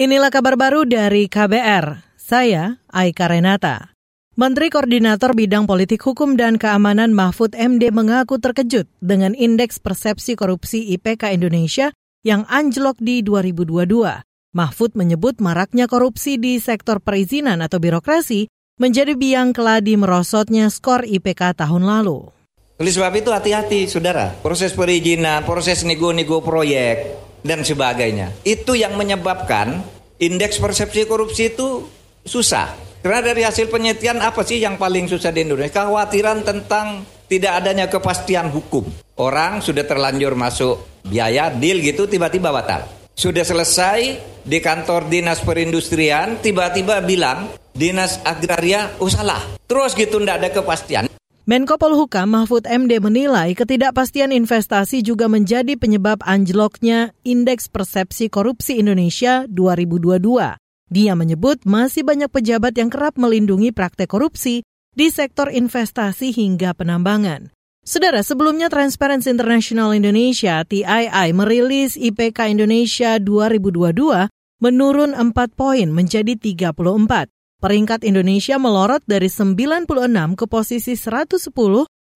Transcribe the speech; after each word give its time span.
Inilah 0.00 0.32
kabar 0.32 0.56
baru 0.56 0.88
dari 0.88 1.28
KBR. 1.28 2.16
Saya 2.16 2.80
Aika 2.88 3.28
Renata. 3.28 3.92
Menteri 4.32 4.72
Koordinator 4.72 5.36
Bidang 5.36 5.68
Politik 5.68 6.00
Hukum 6.00 6.40
dan 6.40 6.56
Keamanan 6.56 7.12
Mahfud 7.12 7.52
MD 7.52 7.92
mengaku 7.92 8.40
terkejut 8.40 8.88
dengan 9.04 9.36
indeks 9.36 9.76
persepsi 9.76 10.40
korupsi 10.40 10.96
IPK 10.96 11.36
Indonesia 11.36 11.92
yang 12.24 12.48
anjlok 12.48 12.96
di 12.96 13.20
2022. 13.20 14.24
Mahfud 14.56 14.96
menyebut 14.96 15.36
maraknya 15.36 15.84
korupsi 15.84 16.40
di 16.40 16.56
sektor 16.64 17.04
perizinan 17.04 17.60
atau 17.60 17.76
birokrasi 17.76 18.48
menjadi 18.80 19.12
biang 19.12 19.52
keladi 19.52 20.00
merosotnya 20.00 20.72
skor 20.72 21.04
IPK 21.04 21.60
tahun 21.60 21.84
lalu. 21.84 22.24
Oleh 22.80 22.88
sebab 22.96 23.12
itu 23.20 23.28
hati-hati 23.28 23.84
saudara, 23.84 24.32
proses 24.40 24.72
perizinan, 24.72 25.44
proses 25.44 25.84
nego-nego 25.84 26.40
proyek, 26.40 27.28
dan 27.44 27.64
sebagainya. 27.64 28.32
Itu 28.44 28.76
yang 28.76 28.96
menyebabkan 28.96 29.82
indeks 30.20 30.60
persepsi 30.60 31.08
korupsi 31.08 31.52
itu 31.52 31.88
susah. 32.24 32.72
Karena 33.00 33.32
dari 33.32 33.42
hasil 33.42 33.72
penelitian 33.72 34.20
apa 34.20 34.44
sih 34.44 34.60
yang 34.60 34.76
paling 34.76 35.08
susah 35.08 35.32
di 35.32 35.48
Indonesia? 35.48 35.72
Kekhawatiran 35.72 36.44
tentang 36.44 37.08
tidak 37.30 37.64
adanya 37.64 37.88
kepastian 37.88 38.52
hukum. 38.52 38.84
Orang 39.16 39.64
sudah 39.64 39.88
terlanjur 39.88 40.36
masuk 40.36 41.00
biaya 41.08 41.48
deal 41.48 41.80
gitu 41.80 42.04
tiba-tiba 42.04 42.52
batal. 42.52 42.84
Sudah 43.16 43.44
selesai 43.44 44.20
di 44.44 44.58
kantor 44.60 45.08
dinas 45.08 45.40
perindustrian 45.44 46.40
tiba-tiba 46.40 47.00
bilang 47.04 47.52
dinas 47.72 48.20
agraria 48.24 48.96
oh 49.00 49.08
salah. 49.08 49.40
Terus 49.64 49.96
gitu 49.96 50.20
tidak 50.20 50.36
ada 50.44 50.48
kepastian. 50.52 51.09
Menko 51.48 51.80
Polhukam 51.80 52.36
Mahfud 52.36 52.68
MD 52.68 53.00
menilai 53.00 53.56
ketidakpastian 53.56 54.28
investasi 54.28 55.00
juga 55.00 55.24
menjadi 55.24 55.72
penyebab 55.72 56.20
anjloknya 56.20 57.16
Indeks 57.24 57.72
Persepsi 57.72 58.28
Korupsi 58.28 58.76
Indonesia 58.76 59.48
2022. 59.48 60.20
Dia 60.92 61.12
menyebut 61.16 61.64
masih 61.64 62.04
banyak 62.04 62.28
pejabat 62.28 62.76
yang 62.76 62.92
kerap 62.92 63.16
melindungi 63.16 63.72
praktek 63.72 64.12
korupsi 64.12 64.60
di 64.92 65.08
sektor 65.08 65.48
investasi 65.48 66.28
hingga 66.28 66.76
penambangan. 66.76 67.56
Saudara, 67.88 68.20
sebelumnya 68.20 68.68
Transparency 68.68 69.32
International 69.32 69.96
Indonesia 69.96 70.60
TII 70.68 71.32
merilis 71.32 71.96
IPK 71.96 72.52
Indonesia 72.52 73.16
2022 73.16 74.28
menurun 74.60 75.16
4 75.16 75.32
poin 75.56 75.88
menjadi 75.88 76.36
34. 76.36 77.32
Peringkat 77.60 78.08
Indonesia 78.08 78.56
melorot 78.56 79.04
dari 79.04 79.28
96 79.28 79.84
ke 80.32 80.48
posisi 80.48 80.96
110 80.96 81.52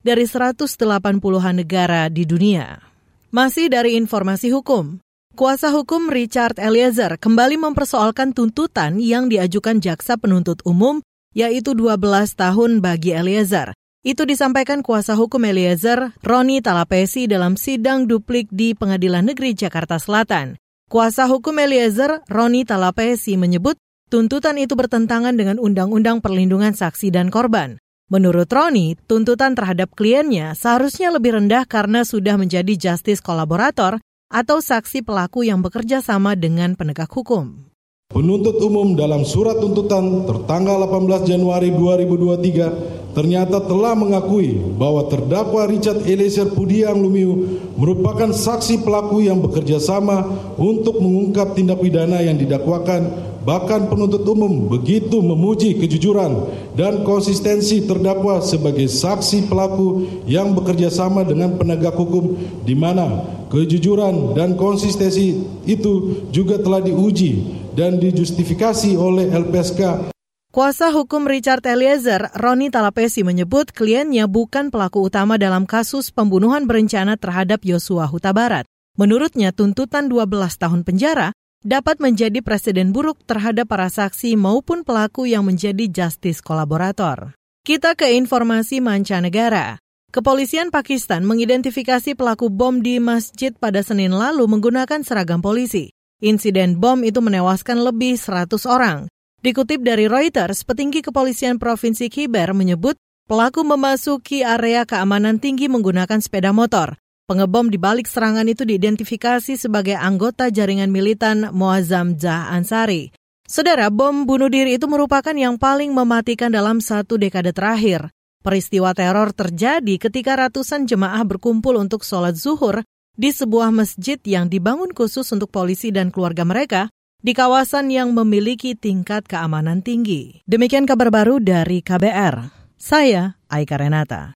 dari 0.00 0.24
180-an 0.24 1.54
negara 1.60 2.08
di 2.08 2.24
dunia. 2.24 2.80
Masih 3.28 3.68
dari 3.68 3.92
informasi 4.00 4.48
hukum, 4.48 5.04
kuasa 5.36 5.68
hukum 5.68 6.08
Richard 6.08 6.56
Eliezer 6.56 7.20
kembali 7.20 7.60
mempersoalkan 7.60 8.32
tuntutan 8.32 8.96
yang 8.96 9.28
diajukan 9.28 9.84
jaksa 9.84 10.16
penuntut 10.16 10.64
umum, 10.64 11.04
yaitu 11.36 11.76
12 11.76 12.00
tahun 12.40 12.80
bagi 12.80 13.12
Eliezer. 13.12 13.76
Itu 14.00 14.24
disampaikan 14.24 14.80
kuasa 14.80 15.12
hukum 15.12 15.44
Eliezer, 15.44 16.16
Roni 16.24 16.64
Talapesi 16.64 17.28
dalam 17.28 17.60
sidang 17.60 18.08
duplik 18.08 18.48
di 18.48 18.72
Pengadilan 18.72 19.28
Negeri 19.28 19.52
Jakarta 19.52 20.00
Selatan. 20.00 20.56
Kuasa 20.88 21.28
hukum 21.28 21.52
Eliezer, 21.60 22.24
Roni 22.32 22.64
Talapesi 22.64 23.36
menyebut 23.36 23.76
Tuntutan 24.14 24.54
itu 24.62 24.78
bertentangan 24.78 25.34
dengan 25.34 25.58
Undang-Undang 25.58 26.22
Perlindungan 26.22 26.70
Saksi 26.70 27.10
dan 27.10 27.34
Korban. 27.34 27.82
Menurut 28.06 28.46
Roni, 28.46 28.94
tuntutan 29.10 29.58
terhadap 29.58 29.90
kliennya 29.90 30.54
seharusnya 30.54 31.10
lebih 31.10 31.34
rendah 31.34 31.66
karena 31.66 32.06
sudah 32.06 32.38
menjadi 32.38 32.78
justice 32.78 33.18
kolaborator 33.18 33.98
atau 34.30 34.62
saksi 34.62 35.02
pelaku 35.02 35.42
yang 35.42 35.66
bekerja 35.66 35.98
sama 35.98 36.38
dengan 36.38 36.78
penegak 36.78 37.10
hukum. 37.10 37.66
Penuntut 38.14 38.62
umum 38.62 38.94
dalam 38.94 39.26
surat 39.26 39.58
tuntutan 39.58 40.30
tertanggal 40.30 40.86
18 40.86 41.34
Januari 41.34 41.74
2023 41.74 43.18
ternyata 43.18 43.66
telah 43.66 43.98
mengakui 43.98 44.62
bahwa 44.78 45.10
terdakwa 45.10 45.66
Richard 45.66 46.06
Eliezer 46.06 46.54
Pudiang 46.54 47.02
Lumiu 47.02 47.58
merupakan 47.74 48.30
saksi 48.30 48.86
pelaku 48.86 49.26
yang 49.26 49.42
bekerja 49.42 49.82
sama 49.82 50.22
untuk 50.54 51.02
mengungkap 51.02 51.58
tindak 51.58 51.82
pidana 51.82 52.22
yang 52.22 52.38
didakwakan 52.38 53.33
Bahkan 53.44 53.92
penuntut 53.92 54.24
umum 54.24 54.72
begitu 54.72 55.20
memuji 55.20 55.76
kejujuran 55.76 56.48
dan 56.72 57.04
konsistensi 57.04 57.84
terdakwa 57.84 58.40
sebagai 58.40 58.88
saksi 58.88 59.52
pelaku 59.52 60.08
yang 60.24 60.56
bekerja 60.56 60.88
sama 60.88 61.28
dengan 61.28 61.60
penegak 61.60 61.92
hukum 61.92 62.40
di 62.64 62.72
mana 62.72 63.20
kejujuran 63.52 64.32
dan 64.32 64.56
konsistensi 64.56 65.44
itu 65.68 66.24
juga 66.32 66.56
telah 66.56 66.80
diuji 66.80 67.60
dan 67.76 68.00
dijustifikasi 68.00 68.96
oleh 68.96 69.28
LPSK 69.28 70.14
Kuasa 70.54 70.94
hukum 70.94 71.26
Richard 71.26 71.66
Eliezer, 71.66 72.30
Roni 72.38 72.70
Talapesi 72.70 73.26
menyebut 73.26 73.74
kliennya 73.74 74.30
bukan 74.30 74.70
pelaku 74.70 75.02
utama 75.10 75.34
dalam 75.34 75.66
kasus 75.66 76.14
pembunuhan 76.14 76.70
berencana 76.70 77.18
terhadap 77.18 77.66
Yosua 77.66 78.06
Huta 78.06 78.30
Barat. 78.30 78.62
Menurutnya 78.94 79.50
tuntutan 79.50 80.06
12 80.06 80.30
tahun 80.54 80.86
penjara 80.86 81.34
dapat 81.64 81.96
menjadi 81.96 82.44
presiden 82.44 82.92
buruk 82.92 83.24
terhadap 83.24 83.72
para 83.72 83.88
saksi 83.88 84.36
maupun 84.36 84.84
pelaku 84.84 85.24
yang 85.24 85.48
menjadi 85.48 85.88
justice 85.88 86.44
kolaborator. 86.44 87.32
Kita 87.64 87.96
ke 87.96 88.12
informasi 88.20 88.84
mancanegara. 88.84 89.80
Kepolisian 90.12 90.68
Pakistan 90.68 91.24
mengidentifikasi 91.24 92.14
pelaku 92.14 92.52
bom 92.52 92.78
di 92.78 93.00
masjid 93.00 93.50
pada 93.50 93.80
Senin 93.80 94.12
lalu 94.12 94.46
menggunakan 94.46 95.00
seragam 95.02 95.40
polisi. 95.40 95.90
Insiden 96.22 96.78
bom 96.78 97.02
itu 97.02 97.18
menewaskan 97.18 97.82
lebih 97.82 98.20
100 98.20 98.52
orang. 98.68 99.10
Dikutip 99.42 99.82
dari 99.82 100.06
Reuters, 100.06 100.62
petinggi 100.62 101.02
kepolisian 101.02 101.58
Provinsi 101.58 102.12
Kiber 102.12 102.54
menyebut 102.54 102.94
pelaku 103.26 103.64
memasuki 103.64 104.44
area 104.44 104.84
keamanan 104.84 105.40
tinggi 105.40 105.66
menggunakan 105.66 106.20
sepeda 106.20 106.52
motor. 106.52 107.00
Pengebom 107.24 107.72
di 107.72 107.80
balik 107.80 108.04
serangan 108.04 108.44
itu 108.44 108.68
diidentifikasi 108.68 109.56
sebagai 109.56 109.96
anggota 109.96 110.52
jaringan 110.52 110.92
militan 110.92 111.48
Muazzam 111.56 112.20
Jah 112.20 112.52
Ansari. 112.52 113.16
Saudara, 113.48 113.88
bom 113.88 114.28
bunuh 114.28 114.52
diri 114.52 114.76
itu 114.76 114.84
merupakan 114.84 115.32
yang 115.32 115.56
paling 115.56 115.96
mematikan 115.96 116.52
dalam 116.52 116.84
satu 116.84 117.16
dekade 117.16 117.56
terakhir. 117.56 118.12
Peristiwa 118.44 118.92
teror 118.92 119.32
terjadi 119.32 119.96
ketika 119.96 120.36
ratusan 120.36 120.84
jemaah 120.84 121.24
berkumpul 121.24 121.80
untuk 121.80 122.04
sholat 122.04 122.36
zuhur 122.36 122.84
di 123.16 123.32
sebuah 123.32 123.72
masjid 123.72 124.20
yang 124.20 124.52
dibangun 124.52 124.92
khusus 124.92 125.24
untuk 125.32 125.48
polisi 125.48 125.88
dan 125.88 126.12
keluarga 126.12 126.44
mereka 126.44 126.92
di 127.24 127.32
kawasan 127.32 127.88
yang 127.88 128.12
memiliki 128.12 128.76
tingkat 128.76 129.24
keamanan 129.24 129.80
tinggi. 129.80 130.44
Demikian 130.44 130.84
kabar 130.84 131.08
baru 131.08 131.40
dari 131.40 131.80
KBR. 131.80 132.52
Saya 132.76 133.40
Aika 133.48 133.80
Renata. 133.80 134.28